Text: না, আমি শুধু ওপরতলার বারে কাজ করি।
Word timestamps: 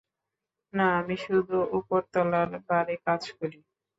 না, 0.73 0.85
আমি 0.99 1.15
শুধু 1.25 1.57
ওপরতলার 1.77 2.49
বারে 2.69 2.95
কাজ 3.05 3.21
করি। 3.37 3.59